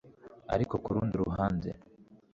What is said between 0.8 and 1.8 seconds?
ku rundi ruhande